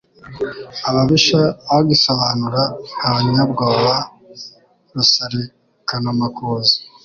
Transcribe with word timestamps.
Ababisha 0.89 1.41
bagisobanura 1.69 2.61
abanyabwoba 3.07 3.93
rusarikanamakuza 4.93 6.75